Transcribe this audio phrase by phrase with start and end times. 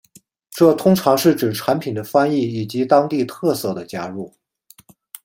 [0.49, 4.33] 这通常是指产品的翻译以及当地特色的加入。